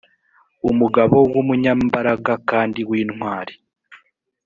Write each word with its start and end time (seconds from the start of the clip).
umugabo 0.69 1.17
w 1.33 1.35
umunyambaraga 1.41 2.33
kandi 2.49 2.79
w 2.89 2.91
intwari 3.01 3.53